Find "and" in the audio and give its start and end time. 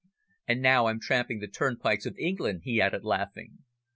0.47-0.63